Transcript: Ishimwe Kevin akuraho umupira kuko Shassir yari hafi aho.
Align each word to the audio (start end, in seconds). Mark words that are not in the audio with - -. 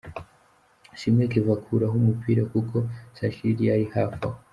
Ishimwe 0.95 1.23
Kevin 1.31 1.55
akuraho 1.57 1.95
umupira 2.01 2.41
kuko 2.53 2.75
Shassir 3.17 3.57
yari 3.69 3.85
hafi 3.93 4.21
aho. 4.27 4.37